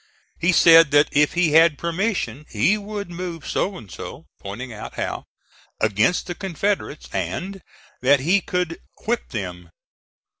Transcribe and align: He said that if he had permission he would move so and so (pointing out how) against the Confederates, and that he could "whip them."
He 0.39 0.51
said 0.51 0.89
that 0.89 1.09
if 1.11 1.33
he 1.33 1.51
had 1.51 1.77
permission 1.77 2.47
he 2.49 2.75
would 2.75 3.11
move 3.11 3.47
so 3.47 3.77
and 3.77 3.91
so 3.91 4.25
(pointing 4.39 4.73
out 4.73 4.95
how) 4.95 5.25
against 5.79 6.25
the 6.25 6.33
Confederates, 6.33 7.07
and 7.13 7.61
that 8.01 8.19
he 8.21 8.41
could 8.41 8.79
"whip 9.05 9.29
them." 9.29 9.69